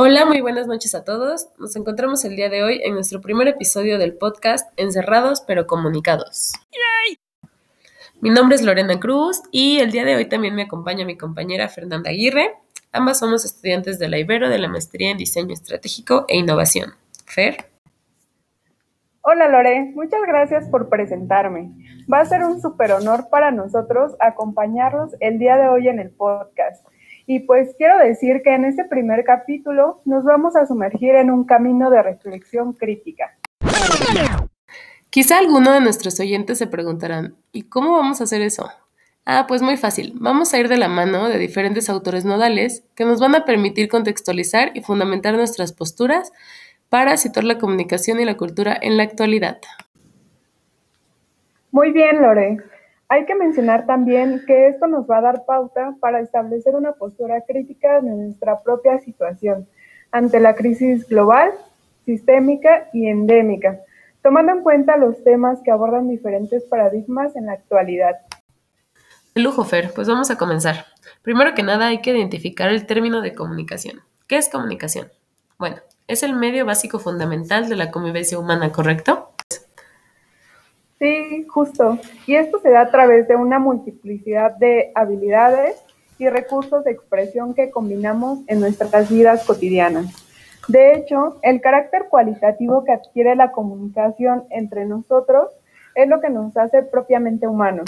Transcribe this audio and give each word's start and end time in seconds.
Hola, 0.00 0.26
muy 0.26 0.40
buenas 0.40 0.68
noches 0.68 0.94
a 0.94 1.02
todos. 1.02 1.48
Nos 1.58 1.74
encontramos 1.74 2.24
el 2.24 2.36
día 2.36 2.48
de 2.48 2.62
hoy 2.62 2.80
en 2.84 2.94
nuestro 2.94 3.20
primer 3.20 3.48
episodio 3.48 3.98
del 3.98 4.14
podcast 4.14 4.70
Encerrados 4.76 5.40
pero 5.44 5.66
comunicados. 5.66 6.52
Mi 8.20 8.30
nombre 8.30 8.54
es 8.54 8.62
Lorena 8.62 9.00
Cruz 9.00 9.42
y 9.50 9.80
el 9.80 9.90
día 9.90 10.04
de 10.04 10.14
hoy 10.14 10.26
también 10.26 10.54
me 10.54 10.62
acompaña 10.62 11.04
mi 11.04 11.18
compañera 11.18 11.68
Fernanda 11.68 12.10
Aguirre. 12.10 12.54
Ambas 12.92 13.18
somos 13.18 13.44
estudiantes 13.44 13.98
de 13.98 14.08
la 14.08 14.18
Ibero 14.18 14.48
de 14.48 14.58
la 14.58 14.68
Maestría 14.68 15.10
en 15.10 15.18
Diseño 15.18 15.52
Estratégico 15.52 16.26
e 16.28 16.36
Innovación. 16.36 16.92
Fer. 17.26 17.68
Hola 19.22 19.48
Lore, 19.48 19.90
muchas 19.96 20.20
gracias 20.28 20.68
por 20.68 20.88
presentarme. 20.88 21.72
Va 22.10 22.20
a 22.20 22.24
ser 22.24 22.44
un 22.44 22.62
súper 22.62 22.92
honor 22.92 23.28
para 23.30 23.50
nosotros 23.50 24.14
acompañarlos 24.20 25.16
el 25.18 25.40
día 25.40 25.56
de 25.56 25.66
hoy 25.66 25.88
en 25.88 25.98
el 25.98 26.10
podcast. 26.10 26.86
Y 27.30 27.40
pues 27.40 27.74
quiero 27.76 27.98
decir 27.98 28.40
que 28.42 28.54
en 28.54 28.64
este 28.64 28.86
primer 28.86 29.22
capítulo 29.22 30.00
nos 30.06 30.24
vamos 30.24 30.56
a 30.56 30.64
sumergir 30.64 31.14
en 31.14 31.30
un 31.30 31.44
camino 31.44 31.90
de 31.90 32.02
reflexión 32.02 32.72
crítica. 32.72 33.36
Quizá 35.10 35.36
alguno 35.36 35.74
de 35.74 35.82
nuestros 35.82 36.18
oyentes 36.20 36.56
se 36.56 36.66
preguntarán, 36.66 37.36
¿y 37.52 37.64
cómo 37.64 37.92
vamos 37.92 38.22
a 38.22 38.24
hacer 38.24 38.40
eso? 38.40 38.70
Ah, 39.26 39.44
pues 39.46 39.60
muy 39.60 39.76
fácil. 39.76 40.14
Vamos 40.14 40.54
a 40.54 40.58
ir 40.58 40.68
de 40.68 40.78
la 40.78 40.88
mano 40.88 41.28
de 41.28 41.36
diferentes 41.36 41.90
autores 41.90 42.24
nodales 42.24 42.82
que 42.94 43.04
nos 43.04 43.20
van 43.20 43.34
a 43.34 43.44
permitir 43.44 43.90
contextualizar 43.90 44.70
y 44.72 44.80
fundamentar 44.80 45.34
nuestras 45.34 45.74
posturas 45.74 46.32
para 46.88 47.18
situar 47.18 47.44
la 47.44 47.58
comunicación 47.58 48.20
y 48.20 48.24
la 48.24 48.38
cultura 48.38 48.74
en 48.80 48.96
la 48.96 49.02
actualidad. 49.02 49.58
Muy 51.72 51.92
bien, 51.92 52.22
Lore. 52.22 52.56
Hay 53.10 53.24
que 53.24 53.34
mencionar 53.34 53.86
también 53.86 54.42
que 54.46 54.68
esto 54.68 54.86
nos 54.86 55.06
va 55.08 55.18
a 55.18 55.22
dar 55.22 55.46
pauta 55.46 55.96
para 55.98 56.20
establecer 56.20 56.74
una 56.74 56.92
postura 56.92 57.40
crítica 57.46 58.02
de 58.02 58.10
nuestra 58.10 58.62
propia 58.62 58.98
situación 59.00 59.66
ante 60.12 60.40
la 60.40 60.54
crisis 60.54 61.08
global, 61.08 61.50
sistémica 62.04 62.90
y 62.92 63.08
endémica, 63.08 63.80
tomando 64.22 64.52
en 64.52 64.62
cuenta 64.62 64.98
los 64.98 65.24
temas 65.24 65.58
que 65.64 65.70
abordan 65.70 66.08
diferentes 66.08 66.64
paradigmas 66.64 67.34
en 67.34 67.46
la 67.46 67.52
actualidad. 67.52 68.16
El 69.34 69.44
lujo, 69.44 69.64
Fer, 69.64 69.90
pues 69.94 70.06
vamos 70.06 70.30
a 70.30 70.36
comenzar. 70.36 70.84
Primero 71.22 71.54
que 71.54 71.62
nada 71.62 71.86
hay 71.86 72.02
que 72.02 72.10
identificar 72.10 72.68
el 72.68 72.84
término 72.84 73.22
de 73.22 73.34
comunicación. 73.34 74.00
¿Qué 74.26 74.36
es 74.36 74.50
comunicación? 74.50 75.08
Bueno, 75.58 75.76
es 76.08 76.22
el 76.22 76.34
medio 76.34 76.66
básico 76.66 76.98
fundamental 76.98 77.70
de 77.70 77.76
la 77.76 77.90
convivencia 77.90 78.38
humana, 78.38 78.70
¿correcto? 78.70 79.27
Sí, 80.98 81.46
justo. 81.48 81.98
Y 82.26 82.34
esto 82.34 82.58
se 82.60 82.70
da 82.70 82.82
a 82.82 82.90
través 82.90 83.28
de 83.28 83.36
una 83.36 83.58
multiplicidad 83.58 84.56
de 84.56 84.90
habilidades 84.94 85.76
y 86.18 86.28
recursos 86.28 86.84
de 86.84 86.90
expresión 86.90 87.54
que 87.54 87.70
combinamos 87.70 88.40
en 88.48 88.60
nuestras 88.60 89.08
vidas 89.08 89.44
cotidianas. 89.44 90.06
De 90.66 90.94
hecho, 90.94 91.38
el 91.42 91.60
carácter 91.60 92.06
cualitativo 92.10 92.84
que 92.84 92.92
adquiere 92.92 93.36
la 93.36 93.52
comunicación 93.52 94.44
entre 94.50 94.84
nosotros 94.84 95.48
es 95.94 96.08
lo 96.08 96.20
que 96.20 96.30
nos 96.30 96.56
hace 96.56 96.82
propiamente 96.82 97.46
humanos. 97.46 97.86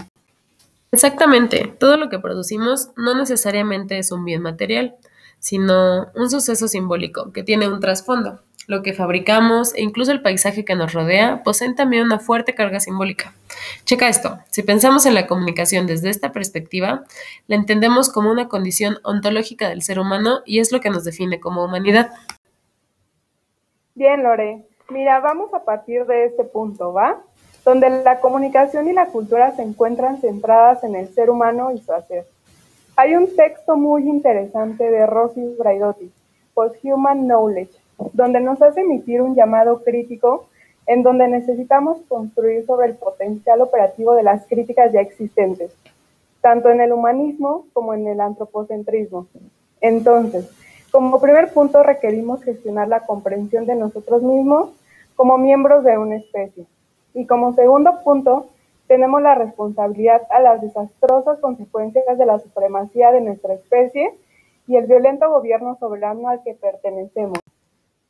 Exactamente, 0.92 1.72
todo 1.78 1.96
lo 1.96 2.08
que 2.08 2.18
producimos 2.18 2.90
no 2.96 3.16
necesariamente 3.16 3.98
es 3.98 4.10
un 4.12 4.24
bien 4.24 4.42
material, 4.42 4.96
sino 5.38 6.10
un 6.14 6.30
suceso 6.30 6.68
simbólico 6.68 7.32
que 7.32 7.42
tiene 7.42 7.68
un 7.68 7.80
trasfondo 7.80 8.40
lo 8.70 8.82
que 8.84 8.92
fabricamos 8.92 9.74
e 9.74 9.82
incluso 9.82 10.12
el 10.12 10.22
paisaje 10.22 10.64
que 10.64 10.76
nos 10.76 10.92
rodea 10.92 11.42
poseen 11.42 11.74
también 11.74 12.04
una 12.04 12.20
fuerte 12.20 12.54
carga 12.54 12.78
simbólica. 12.78 13.34
Checa 13.84 14.08
esto, 14.08 14.38
si 14.48 14.62
pensamos 14.62 15.06
en 15.06 15.14
la 15.14 15.26
comunicación 15.26 15.88
desde 15.88 16.08
esta 16.08 16.30
perspectiva, 16.30 17.02
la 17.48 17.56
entendemos 17.56 18.10
como 18.10 18.30
una 18.30 18.46
condición 18.46 18.98
ontológica 19.02 19.68
del 19.68 19.82
ser 19.82 19.98
humano 19.98 20.42
y 20.46 20.60
es 20.60 20.70
lo 20.70 20.78
que 20.80 20.88
nos 20.88 21.02
define 21.02 21.40
como 21.40 21.64
humanidad. 21.64 22.12
Bien, 23.96 24.22
Lore. 24.22 24.62
Mira, 24.88 25.18
vamos 25.18 25.52
a 25.52 25.64
partir 25.64 26.06
de 26.06 26.26
este 26.26 26.44
punto, 26.44 26.92
¿va? 26.92 27.20
Donde 27.64 27.90
la 27.90 28.20
comunicación 28.20 28.88
y 28.88 28.92
la 28.92 29.06
cultura 29.06 29.50
se 29.56 29.62
encuentran 29.62 30.20
centradas 30.20 30.84
en 30.84 30.94
el 30.94 31.12
ser 31.12 31.28
humano 31.28 31.72
y 31.72 31.78
su 31.78 31.92
hacer. 31.92 32.24
Hay 32.94 33.16
un 33.16 33.34
texto 33.34 33.76
muy 33.76 34.08
interesante 34.08 34.88
de 34.88 35.06
Rosy 35.06 35.56
Braidotti, 35.58 36.12
Post-Human 36.54 37.26
Knowledge, 37.26 37.79
donde 38.12 38.40
nos 38.40 38.60
hace 38.62 38.80
emitir 38.80 39.22
un 39.22 39.34
llamado 39.34 39.82
crítico 39.82 40.46
en 40.86 41.02
donde 41.02 41.28
necesitamos 41.28 41.98
construir 42.08 42.66
sobre 42.66 42.88
el 42.88 42.94
potencial 42.94 43.60
operativo 43.60 44.14
de 44.14 44.22
las 44.22 44.46
críticas 44.46 44.92
ya 44.92 45.00
existentes, 45.00 45.72
tanto 46.40 46.70
en 46.70 46.80
el 46.80 46.92
humanismo 46.92 47.66
como 47.72 47.94
en 47.94 48.06
el 48.06 48.20
antropocentrismo. 48.20 49.26
Entonces, 49.80 50.50
como 50.90 51.20
primer 51.20 51.52
punto 51.52 51.82
requerimos 51.82 52.42
gestionar 52.42 52.88
la 52.88 53.00
comprensión 53.06 53.66
de 53.66 53.76
nosotros 53.76 54.22
mismos 54.22 54.70
como 55.14 55.38
miembros 55.38 55.84
de 55.84 55.98
una 55.98 56.16
especie. 56.16 56.64
Y 57.14 57.26
como 57.26 57.52
segundo 57.52 58.00
punto, 58.02 58.46
tenemos 58.88 59.22
la 59.22 59.36
responsabilidad 59.36 60.22
a 60.30 60.40
las 60.40 60.60
desastrosas 60.60 61.38
consecuencias 61.38 62.18
de 62.18 62.26
la 62.26 62.40
supremacía 62.40 63.12
de 63.12 63.20
nuestra 63.20 63.54
especie 63.54 64.12
y 64.66 64.76
el 64.76 64.86
violento 64.86 65.30
gobierno 65.30 65.76
soberano 65.78 66.28
al 66.28 66.42
que 66.42 66.54
pertenecemos. 66.54 67.38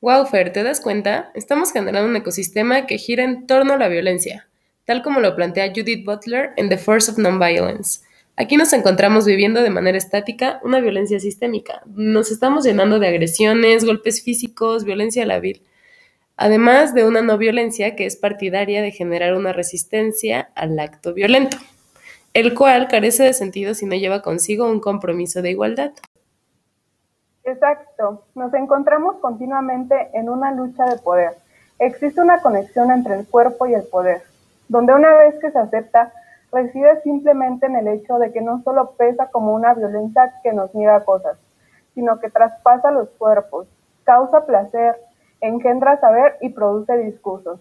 Wow, 0.03 0.25
Fer, 0.25 0.50
¿te 0.50 0.62
das 0.62 0.81
cuenta? 0.81 1.31
Estamos 1.34 1.72
generando 1.72 2.09
un 2.09 2.16
ecosistema 2.16 2.87
que 2.87 2.97
gira 2.97 3.22
en 3.22 3.47
torno 3.47 3.75
a 3.75 3.77
la 3.77 3.88
violencia, 3.88 4.49
tal 4.87 5.03
como 5.03 5.21
lo 5.21 5.37
plantea 5.37 5.75
Judith 5.77 6.06
Butler 6.06 6.53
en 6.56 6.71
The 6.71 6.78
Force 6.78 7.11
of 7.11 7.19
Nonviolence. 7.19 8.00
Aquí 8.34 8.56
nos 8.56 8.72
encontramos 8.72 9.27
viviendo 9.27 9.62
de 9.62 9.69
manera 9.69 9.99
estática 9.99 10.59
una 10.65 10.81
violencia 10.81 11.21
sistémica. 11.21 11.83
Nos 11.84 12.31
estamos 12.31 12.65
llenando 12.65 12.99
de 12.99 13.09
agresiones, 13.09 13.84
golpes 13.84 14.22
físicos, 14.22 14.84
violencia 14.84 15.27
labil, 15.27 15.60
además 16.39 16.94
de 16.94 17.05
una 17.05 17.21
no 17.21 17.37
violencia 17.37 17.94
que 17.94 18.06
es 18.06 18.16
partidaria 18.16 18.81
de 18.81 18.93
generar 18.93 19.34
una 19.34 19.53
resistencia 19.53 20.50
al 20.55 20.78
acto 20.81 21.12
violento, 21.12 21.59
el 22.33 22.55
cual 22.55 22.89
carece 22.89 23.25
de 23.25 23.34
sentido 23.34 23.75
si 23.75 23.84
no 23.84 23.97
lleva 23.97 24.22
consigo 24.22 24.65
un 24.65 24.81
compromiso 24.81 25.43
de 25.43 25.50
igualdad. 25.50 25.93
Exacto, 27.50 28.22
nos 28.37 28.55
encontramos 28.55 29.16
continuamente 29.16 30.11
en 30.12 30.28
una 30.28 30.53
lucha 30.53 30.84
de 30.84 30.99
poder. 30.99 31.33
Existe 31.81 32.21
una 32.21 32.41
conexión 32.41 32.93
entre 32.93 33.16
el 33.16 33.27
cuerpo 33.27 33.66
y 33.66 33.75
el 33.75 33.83
poder, 33.83 34.22
donde 34.69 34.94
una 34.94 35.16
vez 35.16 35.37
que 35.41 35.50
se 35.50 35.59
acepta, 35.59 36.12
reside 36.53 37.03
simplemente 37.03 37.66
en 37.66 37.75
el 37.75 37.89
hecho 37.89 38.19
de 38.21 38.31
que 38.31 38.41
no 38.41 38.62
solo 38.62 38.93
pesa 38.93 39.31
como 39.33 39.53
una 39.53 39.75
violencia 39.75 40.33
que 40.44 40.53
nos 40.53 40.72
niega 40.77 41.05
cosas, 41.05 41.39
sino 41.93 42.21
que 42.21 42.31
traspasa 42.31 42.93
los 42.93 43.09
cuerpos, 43.10 43.66
causa 44.05 44.47
placer, 44.47 44.94
engendra 45.41 45.99
saber 45.99 46.37
y 46.41 46.50
produce 46.50 46.97
discursos. 46.99 47.59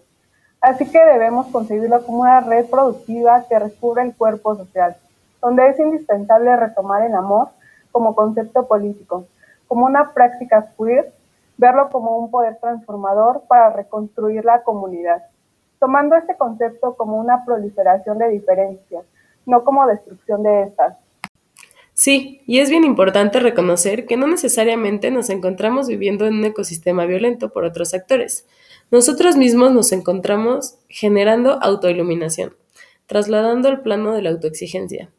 Así 0.60 0.88
que 0.88 1.04
debemos 1.04 1.48
concebirlo 1.48 2.06
como 2.06 2.20
una 2.20 2.40
red 2.42 2.66
productiva 2.66 3.44
que 3.48 3.58
recubre 3.58 4.02
el 4.02 4.14
cuerpo 4.14 4.54
social, 4.54 4.96
donde 5.42 5.66
es 5.66 5.80
indispensable 5.80 6.54
retomar 6.54 7.02
el 7.02 7.14
amor 7.16 7.48
como 7.90 8.14
concepto 8.14 8.68
político, 8.68 9.26
como 9.70 9.86
una 9.86 10.12
práctica 10.14 10.74
queer, 10.76 11.12
verlo 11.56 11.90
como 11.90 12.16
un 12.18 12.28
poder 12.28 12.58
transformador 12.60 13.44
para 13.46 13.70
reconstruir 13.70 14.44
la 14.44 14.64
comunidad, 14.64 15.22
tomando 15.78 16.16
este 16.16 16.36
concepto 16.36 16.96
como 16.96 17.18
una 17.18 17.44
proliferación 17.44 18.18
de 18.18 18.30
diferencias, 18.30 19.04
no 19.46 19.62
como 19.62 19.86
destrucción 19.86 20.42
de 20.42 20.64
estas. 20.64 20.96
Sí, 21.94 22.42
y 22.46 22.58
es 22.58 22.68
bien 22.68 22.82
importante 22.82 23.38
reconocer 23.38 24.06
que 24.06 24.16
no 24.16 24.26
necesariamente 24.26 25.12
nos 25.12 25.30
encontramos 25.30 25.86
viviendo 25.86 26.26
en 26.26 26.34
un 26.34 26.46
ecosistema 26.46 27.06
violento 27.06 27.52
por 27.52 27.62
otros 27.62 27.94
actores. 27.94 28.48
Nosotros 28.90 29.36
mismos 29.36 29.70
nos 29.72 29.92
encontramos 29.92 30.78
generando 30.88 31.62
autoiluminación, 31.62 32.56
trasladando 33.06 33.68
el 33.68 33.82
plano 33.82 34.14
de 34.14 34.22
la 34.22 34.30
autoexigencia, 34.30 35.10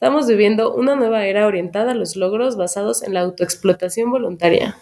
Estamos 0.00 0.28
viviendo 0.28 0.76
una 0.76 0.94
nueva 0.94 1.24
era 1.24 1.44
orientada 1.48 1.90
a 1.90 1.94
los 1.96 2.14
logros 2.14 2.56
basados 2.56 3.02
en 3.02 3.14
la 3.14 3.22
autoexplotación 3.22 4.12
voluntaria. 4.12 4.76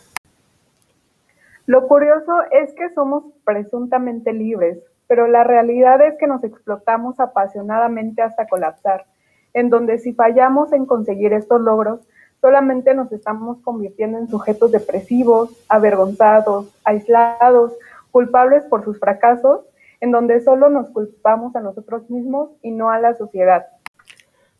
Lo 1.64 1.88
curioso 1.88 2.34
es 2.50 2.74
que 2.74 2.90
somos 2.90 3.24
presuntamente 3.42 4.34
libres, 4.34 4.76
pero 5.06 5.26
la 5.26 5.42
realidad 5.42 6.02
es 6.02 6.18
que 6.18 6.26
nos 6.26 6.44
explotamos 6.44 7.18
apasionadamente 7.18 8.20
hasta 8.20 8.46
colapsar, 8.46 9.06
en 9.54 9.70
donde 9.70 9.96
si 9.96 10.12
fallamos 10.12 10.74
en 10.74 10.84
conseguir 10.84 11.32
estos 11.32 11.62
logros, 11.62 12.00
solamente 12.42 12.92
nos 12.92 13.10
estamos 13.10 13.56
convirtiendo 13.62 14.18
en 14.18 14.28
sujetos 14.28 14.70
depresivos, 14.70 15.64
avergonzados, 15.70 16.70
aislados, 16.84 17.72
culpables 18.10 18.64
por 18.64 18.84
sus 18.84 19.00
fracasos, 19.00 19.60
en 20.02 20.10
donde 20.10 20.40
solo 20.40 20.68
nos 20.68 20.90
culpamos 20.90 21.56
a 21.56 21.60
nosotros 21.60 22.10
mismos 22.10 22.50
y 22.60 22.70
no 22.70 22.90
a 22.90 23.00
la 23.00 23.14
sociedad. 23.14 23.68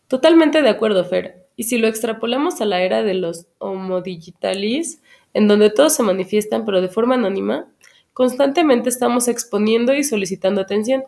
Totalmente 0.07 0.61
de 0.61 0.69
acuerdo, 0.69 1.03
Fer. 1.03 1.47
Y 1.55 1.63
si 1.63 1.77
lo 1.77 1.87
extrapolamos 1.87 2.61
a 2.61 2.65
la 2.65 2.81
era 2.81 3.03
de 3.03 3.13
los 3.13 3.47
homodigitalis, 3.57 5.01
en 5.33 5.47
donde 5.47 5.69
todos 5.69 5.93
se 5.93 6.03
manifiestan 6.03 6.65
pero 6.65 6.81
de 6.81 6.87
forma 6.87 7.15
anónima, 7.15 7.67
constantemente 8.13 8.89
estamos 8.89 9.27
exponiendo 9.27 9.93
y 9.93 10.03
solicitando 10.03 10.61
atención. 10.61 11.03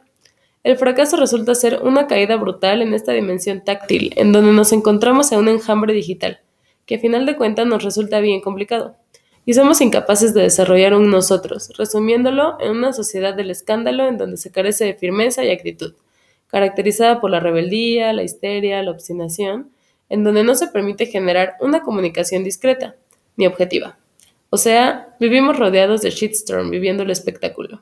El 0.63 0.77
fracaso 0.77 1.15
resulta 1.15 1.55
ser 1.55 1.79
una 1.81 2.07
caída 2.07 2.35
brutal 2.35 2.81
en 2.81 2.93
esta 2.93 3.13
dimensión 3.13 3.63
táctil, 3.63 4.11
en 4.17 4.33
donde 4.33 4.51
nos 4.51 4.73
encontramos 4.73 5.31
en 5.31 5.39
un 5.39 5.47
enjambre 5.47 5.93
digital, 5.93 6.41
que 6.85 6.95
a 6.95 6.99
final 6.99 7.25
de 7.25 7.37
cuentas 7.37 7.65
nos 7.65 7.83
resulta 7.83 8.19
bien 8.19 8.41
complicado. 8.41 8.97
y 9.45 9.53
somos 9.55 9.81
incapaces 9.81 10.35
de 10.35 10.43
desarrollar 10.43 10.93
un 10.93 11.09
nosotros, 11.09 11.71
resumiéndolo 11.75 12.57
en 12.59 12.71
una 12.71 12.93
sociedad 12.93 13.33
del 13.33 13.49
escándalo 13.49 14.07
en 14.07 14.17
donde 14.17 14.37
se 14.37 14.51
carece 14.51 14.85
de 14.85 14.93
firmeza 14.93 15.43
y 15.43 15.49
actitud, 15.49 15.95
caracterizada 16.49 17.21
por 17.21 17.31
la 17.31 17.39
rebeldía, 17.39 18.13
la 18.13 18.23
histeria, 18.23 18.83
la 18.83 18.91
obstinación, 18.91 19.71
en 20.09 20.23
donde 20.23 20.43
no 20.43 20.55
se 20.55 20.67
permite 20.67 21.05
generar 21.05 21.55
una 21.59 21.81
comunicación 21.81 22.43
discreta 22.43 22.95
ni 23.37 23.47
objetiva. 23.47 23.97
O 24.49 24.57
sea, 24.57 25.15
vivimos 25.19 25.57
rodeados 25.57 26.01
de 26.01 26.09
shitstorm, 26.09 26.69
viviendo 26.69 27.03
el 27.03 27.11
espectáculo. 27.11 27.81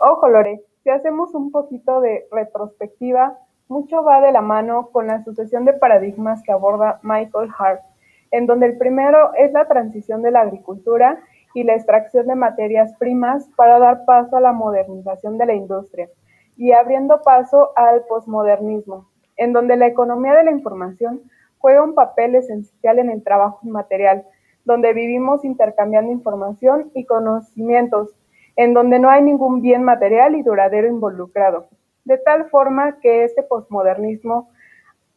Ojo, 0.00 0.28
Lore, 0.28 0.62
si 0.82 0.90
hacemos 0.90 1.34
un 1.34 1.50
poquito 1.50 2.00
de 2.00 2.26
retrospectiva, 2.32 3.38
mucho 3.68 4.02
va 4.02 4.20
de 4.22 4.32
la 4.32 4.40
mano 4.40 4.88
con 4.90 5.08
la 5.08 5.22
sucesión 5.24 5.64
de 5.66 5.74
paradigmas 5.74 6.42
que 6.42 6.52
aborda 6.52 7.00
Michael 7.02 7.50
Hart 7.58 7.82
en 8.30 8.46
donde 8.46 8.66
el 8.66 8.78
primero 8.78 9.32
es 9.34 9.52
la 9.52 9.66
transición 9.66 10.22
de 10.22 10.30
la 10.30 10.42
agricultura 10.42 11.18
y 11.54 11.64
la 11.64 11.74
extracción 11.74 12.26
de 12.26 12.34
materias 12.34 12.94
primas 12.98 13.48
para 13.56 13.78
dar 13.78 14.04
paso 14.04 14.36
a 14.36 14.40
la 14.40 14.52
modernización 14.52 15.38
de 15.38 15.46
la 15.46 15.54
industria 15.54 16.08
y 16.58 16.72
abriendo 16.72 17.22
paso 17.22 17.70
al 17.76 18.04
posmodernismo, 18.06 19.08
en 19.36 19.52
donde 19.54 19.76
la 19.76 19.86
economía 19.86 20.34
de 20.34 20.44
la 20.44 20.50
información 20.50 21.22
juega 21.58 21.82
un 21.82 21.94
papel 21.94 22.34
esencial 22.34 22.98
en 22.98 23.10
el 23.10 23.22
trabajo 23.22 23.60
material, 23.62 24.26
donde 24.64 24.92
vivimos 24.92 25.44
intercambiando 25.44 26.12
información 26.12 26.90
y 26.94 27.04
conocimientos, 27.04 28.14
en 28.56 28.74
donde 28.74 28.98
no 28.98 29.08
hay 29.08 29.22
ningún 29.22 29.62
bien 29.62 29.84
material 29.84 30.34
y 30.34 30.42
duradero 30.42 30.88
involucrado, 30.88 31.68
de 32.04 32.18
tal 32.18 32.50
forma 32.50 32.98
que 33.00 33.24
este 33.24 33.44
posmodernismo 33.44 34.50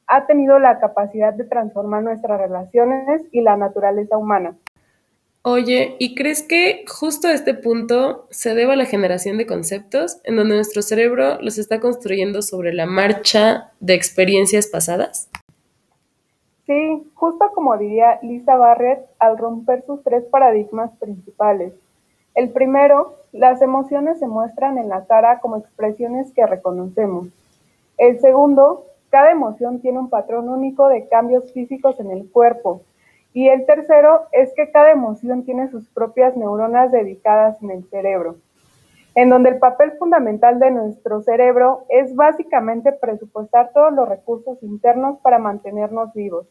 ha 0.06 0.28
tenido 0.28 0.60
la 0.60 0.80
capacidad 0.80 1.34
de 1.34 1.46
transformar 1.46 2.04
nuestras 2.04 2.40
relaciones 2.40 3.24
y 3.32 3.42
la 3.42 3.58
naturaleza 3.58 4.18
humana. 4.18 4.58
Oye, 5.44 5.96
¿y 5.98 6.14
crees 6.14 6.44
que 6.44 6.86
justo 6.88 7.28
a 7.28 7.34
este 7.34 7.56
punto 7.56 8.28
se 8.30 8.54
deba 8.54 8.74
a 8.74 8.76
la 8.76 8.86
generación 8.86 9.40
de 9.40 9.48
conceptos 9.48 10.22
en 10.24 10.36
donde 10.36 10.54
nuestro 10.54 10.84
cerebro 10.84 11.42
los 11.42 11.58
está 11.58 11.80
construyendo 11.80 12.44
sobre 12.44 12.74
la 12.74 12.86
marcha 12.86 13.72
de 13.80 13.96
experiencias 13.96 14.68
pasadas? 14.68 15.32
Sí, 16.68 17.12
justo 17.16 17.52
como 17.56 17.76
diría 17.76 18.20
Lisa 18.22 18.56
Barrett 18.56 19.00
al 19.18 19.40
romper 19.40 19.84
sus 19.88 20.04
tres 20.04 20.24
paradigmas 20.26 20.92
principales. 21.00 21.74
El 22.36 22.52
primero, 22.52 23.16
las 23.32 23.64
emociones 23.64 24.20
se 24.20 24.28
muestran 24.28 24.78
en 24.78 24.90
la 24.90 25.06
cara 25.06 25.40
como 25.40 25.58
expresiones 25.58 26.32
que 26.34 26.46
reconocemos. 26.46 27.30
El 27.98 28.20
segundo, 28.20 28.86
cada 29.10 29.32
emoción 29.32 29.82
tiene 29.82 29.98
un 29.98 30.12
patrón 30.12 30.50
único 30.50 30.88
de 30.88 31.08
cambios 31.08 31.52
físicos 31.52 32.00
en 32.00 32.12
el 32.12 32.30
cuerpo. 32.30 32.84
Y 33.34 33.48
el 33.48 33.66
tercero 33.66 34.28
es 34.34 34.54
que 34.56 34.72
cada 34.72 34.92
emoción 34.92 35.44
tiene 35.46 35.70
sus 35.70 35.88
propias 35.90 36.36
neuronas 36.36 36.92
dedicadas 36.92 37.62
en 37.64 37.72
el 37.72 37.86
cerebro, 37.90 38.36
en 39.16 39.30
donde 39.30 39.50
el 39.50 39.60
papel 39.60 39.94
fundamental 39.98 40.60
de 40.60 40.72
nuestro 40.72 41.22
cerebro 41.22 41.86
es 41.90 42.16
básicamente 42.16 42.92
presupuestar 42.92 43.72
todos 43.74 43.94
los 43.94 44.08
recursos 44.08 44.62
internos 44.62 45.20
para 45.20 45.40
mantenernos 45.40 46.14
vivos, 46.14 46.46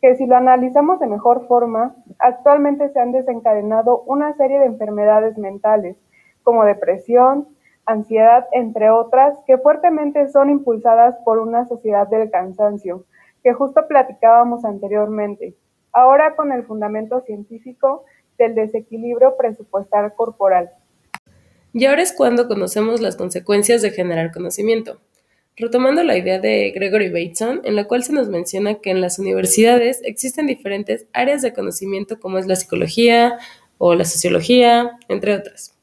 que 0.00 0.14
si 0.16 0.26
lo 0.26 0.36
analizamos 0.36 1.00
de 1.00 1.06
mejor 1.06 1.46
forma, 1.46 1.94
actualmente 2.18 2.90
se 2.90 3.00
han 3.00 3.12
desencadenado 3.12 4.02
una 4.06 4.34
serie 4.34 4.58
de 4.58 4.66
enfermedades 4.66 5.38
mentales, 5.38 5.96
como 6.42 6.64
depresión, 6.64 7.48
ansiedad, 7.86 8.46
entre 8.52 8.90
otras, 8.90 9.38
que 9.46 9.58
fuertemente 9.58 10.28
son 10.28 10.50
impulsadas 10.50 11.16
por 11.24 11.38
una 11.38 11.66
sociedad 11.66 12.08
del 12.08 12.30
cansancio, 12.30 13.04
que 13.42 13.52
justo 13.52 13.86
platicábamos 13.88 14.64
anteriormente, 14.64 15.54
ahora 15.92 16.36
con 16.36 16.52
el 16.52 16.64
fundamento 16.64 17.20
científico 17.22 18.04
del 18.38 18.54
desequilibrio 18.54 19.36
presupuestal 19.36 20.14
corporal. 20.14 20.70
Y 21.72 21.84
ahora 21.86 22.02
es 22.02 22.12
cuando 22.12 22.48
conocemos 22.48 23.00
las 23.00 23.16
consecuencias 23.16 23.82
de 23.82 23.90
generar 23.90 24.32
conocimiento. 24.32 24.98
Retomando 25.56 26.02
la 26.02 26.16
idea 26.16 26.38
de 26.38 26.70
Gregory 26.70 27.10
Bateson, 27.10 27.60
en 27.64 27.76
la 27.76 27.84
cual 27.84 28.02
se 28.02 28.12
nos 28.12 28.28
menciona 28.28 28.76
que 28.76 28.90
en 28.90 29.00
las 29.00 29.18
universidades 29.18 30.00
existen 30.04 30.46
diferentes 30.46 31.06
áreas 31.12 31.42
de 31.42 31.52
conocimiento 31.52 32.18
como 32.18 32.38
es 32.38 32.46
la 32.46 32.56
psicología 32.56 33.38
o 33.78 33.94
la 33.94 34.04
sociología, 34.04 34.98
entre 35.08 35.34
otras 35.34 35.76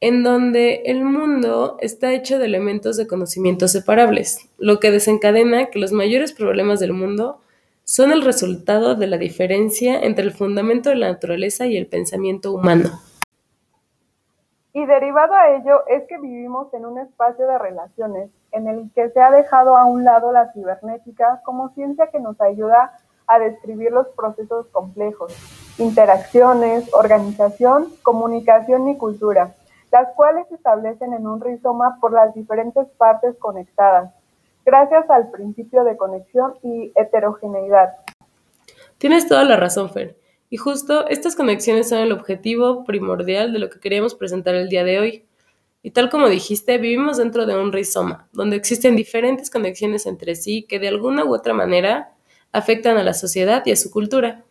en 0.00 0.22
donde 0.22 0.82
el 0.86 1.04
mundo 1.04 1.78
está 1.80 2.12
hecho 2.12 2.38
de 2.38 2.46
elementos 2.46 2.96
de 2.96 3.06
conocimiento 3.06 3.66
separables, 3.66 4.48
lo 4.58 4.78
que 4.78 4.90
desencadena 4.90 5.66
que 5.66 5.78
los 5.78 5.92
mayores 5.92 6.32
problemas 6.32 6.80
del 6.80 6.92
mundo 6.92 7.40
son 7.86 8.10
el 8.10 8.22
resultado 8.22 8.96
de 8.96 9.06
la 9.06 9.16
diferencia 9.16 10.00
entre 10.00 10.24
el 10.24 10.32
fundamento 10.32 10.90
de 10.90 10.96
la 10.96 11.12
naturaleza 11.12 11.66
y 11.66 11.76
el 11.76 11.86
pensamiento 11.86 12.52
humano. 12.52 12.90
Y 14.72 14.84
derivado 14.84 15.32
a 15.34 15.56
ello 15.56 15.86
es 15.86 16.02
que 16.08 16.18
vivimos 16.18 16.74
en 16.74 16.84
un 16.84 16.98
espacio 16.98 17.46
de 17.46 17.56
relaciones 17.56 18.30
en 18.50 18.66
el 18.66 18.90
que 18.92 19.08
se 19.10 19.20
ha 19.20 19.30
dejado 19.30 19.76
a 19.76 19.86
un 19.86 20.04
lado 20.04 20.32
la 20.32 20.52
cibernética 20.52 21.40
como 21.44 21.70
ciencia 21.70 22.08
que 22.08 22.18
nos 22.18 22.38
ayuda 22.40 22.98
a 23.28 23.38
describir 23.38 23.92
los 23.92 24.08
procesos 24.08 24.66
complejos, 24.72 25.32
interacciones, 25.78 26.92
organización, 26.92 27.86
comunicación 28.02 28.88
y 28.88 28.98
cultura 28.98 29.54
las 29.92 30.12
cuales 30.14 30.46
se 30.48 30.56
establecen 30.56 31.12
en 31.12 31.26
un 31.26 31.40
rizoma 31.40 31.98
por 32.00 32.12
las 32.12 32.34
diferentes 32.34 32.86
partes 32.98 33.36
conectadas, 33.38 34.12
gracias 34.66 35.08
al 35.08 35.30
principio 35.30 35.84
de 35.84 35.96
conexión 35.96 36.54
y 36.62 36.92
heterogeneidad. 36.96 37.94
Tienes 38.98 39.28
toda 39.28 39.44
la 39.44 39.56
razón, 39.56 39.90
Fer. 39.90 40.16
Y 40.50 40.56
justo 40.56 41.06
estas 41.08 41.36
conexiones 41.36 41.88
son 41.88 42.00
el 42.00 42.12
objetivo 42.12 42.84
primordial 42.84 43.52
de 43.52 43.60
lo 43.60 43.70
que 43.70 43.80
queríamos 43.80 44.14
presentar 44.14 44.54
el 44.54 44.68
día 44.68 44.84
de 44.84 44.98
hoy. 44.98 45.24
Y 45.82 45.92
tal 45.92 46.10
como 46.10 46.28
dijiste, 46.28 46.78
vivimos 46.78 47.16
dentro 47.16 47.46
de 47.46 47.56
un 47.56 47.72
rizoma, 47.72 48.28
donde 48.32 48.56
existen 48.56 48.96
diferentes 48.96 49.50
conexiones 49.50 50.06
entre 50.06 50.34
sí 50.34 50.64
que 50.68 50.80
de 50.80 50.88
alguna 50.88 51.24
u 51.24 51.32
otra 51.32 51.54
manera 51.54 52.10
afectan 52.52 52.96
a 52.96 53.04
la 53.04 53.14
sociedad 53.14 53.62
y 53.66 53.72
a 53.72 53.76
su 53.76 53.90
cultura. 53.90 54.42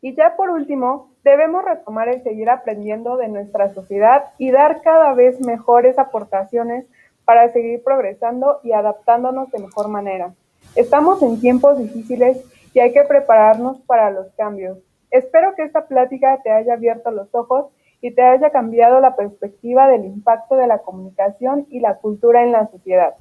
Y 0.00 0.14
ya 0.14 0.34
por 0.36 0.50
último, 0.50 1.12
debemos 1.22 1.64
retomar 1.64 2.08
el 2.08 2.22
seguir 2.22 2.50
aprendiendo 2.50 3.16
de 3.16 3.28
nuestra 3.28 3.74
sociedad 3.74 4.24
y 4.38 4.50
dar 4.50 4.82
cada 4.82 5.12
vez 5.14 5.40
mejores 5.40 5.98
aportaciones 5.98 6.86
para 7.26 7.52
seguir 7.52 7.82
progresando 7.82 8.60
y 8.62 8.72
adaptándonos 8.72 9.50
de 9.50 9.58
mejor 9.58 9.88
manera. 9.88 10.32
Estamos 10.76 11.22
en 11.22 11.40
tiempos 11.40 11.76
difíciles 11.76 12.38
y 12.72 12.80
hay 12.80 12.92
que 12.92 13.02
prepararnos 13.02 13.80
para 13.82 14.10
los 14.10 14.28
cambios. 14.36 14.78
Espero 15.10 15.54
que 15.56 15.64
esta 15.64 15.86
plática 15.86 16.40
te 16.42 16.50
haya 16.50 16.74
abierto 16.74 17.10
los 17.10 17.28
ojos 17.34 17.66
y 18.00 18.12
te 18.12 18.22
haya 18.22 18.50
cambiado 18.50 19.00
la 19.00 19.16
perspectiva 19.16 19.88
del 19.88 20.04
impacto 20.04 20.54
de 20.54 20.68
la 20.68 20.78
comunicación 20.78 21.66
y 21.68 21.80
la 21.80 21.96
cultura 21.96 22.44
en 22.44 22.52
la 22.52 22.68
sociedad. 22.70 23.16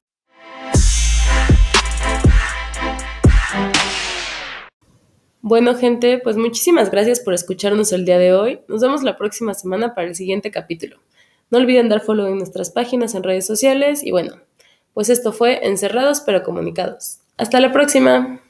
Bueno, 5.41 5.75
gente, 5.75 6.19
pues 6.23 6.37
muchísimas 6.37 6.91
gracias 6.91 7.19
por 7.19 7.33
escucharnos 7.33 7.91
el 7.91 8.05
día 8.05 8.19
de 8.19 8.33
hoy. 8.33 8.59
Nos 8.67 8.81
vemos 8.81 9.03
la 9.03 9.17
próxima 9.17 9.53
semana 9.53 9.95
para 9.95 10.07
el 10.07 10.15
siguiente 10.15 10.51
capítulo. 10.51 10.97
No 11.49 11.57
olviden 11.57 11.89
dar 11.89 12.01
follow 12.01 12.27
en 12.27 12.37
nuestras 12.37 12.71
páginas 12.71 13.15
en 13.15 13.23
redes 13.23 13.45
sociales 13.45 14.03
y 14.03 14.11
bueno, 14.11 14.33
pues 14.93 15.09
esto 15.09 15.31
fue 15.31 15.67
Encerrados 15.67 16.21
pero 16.21 16.43
Comunicados. 16.43 17.19
Hasta 17.37 17.59
la 17.59 17.71
próxima. 17.71 18.41